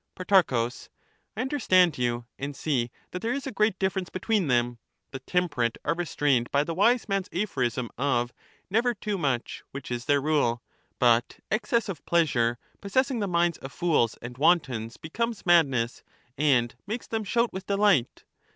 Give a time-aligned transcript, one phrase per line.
[0.15, 4.79] Pro, I understand you, and see that there is a great differ ence between them;
[5.11, 8.33] the temperate are restrained by the wise man's aphorism of'
[8.71, 10.63] Never too much,' which is their rule,
[10.97, 16.01] but excess of pleasure possessing the minds of fools and wantons becomes madness
[16.35, 18.23] and makes them shout with delight.